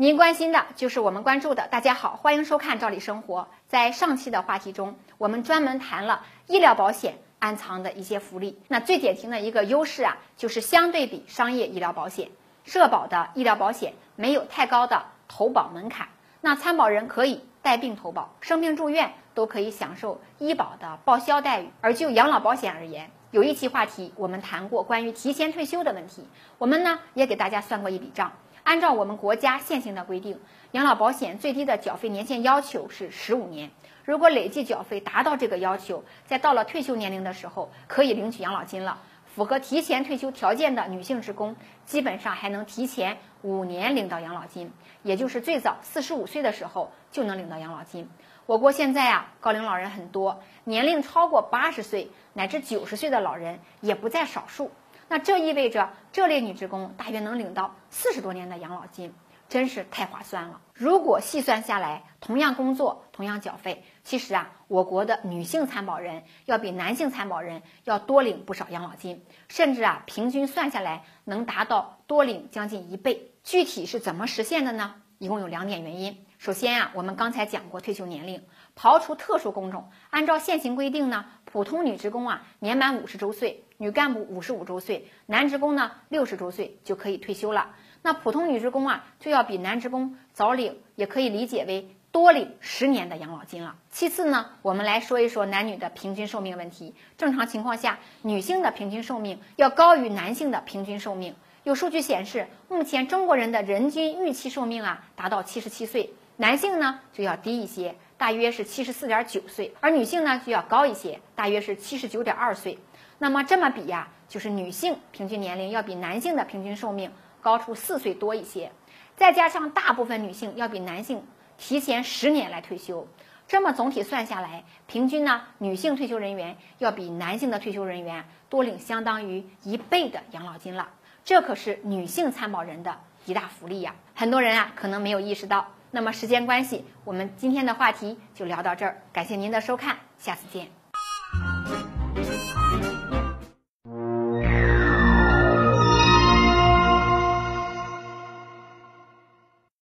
[0.00, 1.68] 您关心的就是我们关注的。
[1.68, 3.42] 大家好，欢迎收看《赵理生活》。
[3.68, 8.58] 在上期的话题中，我们专门谈了医疗保险暗藏的一些福利。
[8.68, 12.30] 那最典型的一个优势啊，就是相对比商业医疗保险，
[12.64, 16.08] 社保的医疗保险没有太高的投保门槛。
[16.40, 21.68] 那参保人可以带病投保，生病住院都可以享受医保的报销待遇。
[21.82, 26.26] 而就养老保险而言，有一期话题我们谈过关于提前退休的问题，
[26.56, 28.32] 我们呢也给大家算过一笔账。
[28.62, 30.38] 按照我们国家现行的规定，
[30.72, 33.70] 养老保险最低的缴费年限要求是十五年。
[34.04, 38.98] 如果累计缴费达到这个要求，在到了退休年龄的时候，可以领取养老金了。
[39.26, 41.54] 符合提前退休条件的女性职工，
[41.84, 44.72] 基本上还能提前五年领到养老金，
[45.04, 48.08] 也就是最早四十五岁的时候就能领到养老金。
[48.46, 54.72] 我国现在啊，高龄老人很多，年龄超过八十岁乃至九十岁的老人也不在少数。
[55.10, 59.12] 那这意味着这类女职工大约能领到四十多年的养老金，
[59.48, 60.60] 真是太划算了。
[60.72, 73.32] 如果细算下来，同样工作，同样缴费，其实啊，我国的女性参保人要比男性参保人要多领不少养老金，甚至啊，平均算下来能达到多领将近一倍。
[73.42, 74.94] 具体是怎么实现的呢？
[75.18, 76.24] 一共有两点原因。
[76.38, 78.46] 首先啊，我们刚才讲过退休年龄，
[78.78, 83.64] 刨除特殊工种，按照现行规定呢，普通女职工啊，年满五十周岁。
[83.80, 87.70] 女干部五十五周岁，男职工呢六十周岁就可以退休了。
[88.02, 93.76] 那普通女职工啊，就要比男职工早领，也可以理解为多领十年的养老金了。
[93.90, 96.94] 其次呢，我们来说一说男女的平均寿命问题。
[97.16, 101.34] 正常情况下，女性的平均寿命要高于男性的平均寿命。
[101.64, 112.76] 有数据显示，目前中国人的人均预期寿命啊达到七十七岁，男性呢就要低一些，大约是七十四点九岁，而女性呢就要高一些，大约是七十九点二岁。
[113.16, 118.72] 那么这么比呀，就是女性平均年龄要比男性的平均寿命高出四岁多一些，
[119.16, 121.24] 再加上大部分女性要比男性
[121.56, 123.08] 提前十年来退休，
[123.48, 130.90] 这么总体算下来，平均呢，女性退休人员要比男性的退休人员多领相当于一倍的养老金了。
[131.24, 133.94] 这可是女性参保人的一大福利呀！
[134.14, 135.68] 很多人啊可能没有意识到。
[135.92, 141.99] 那么时间关系，我们今天的话题就聊到这儿，感谢您的收看，下次见。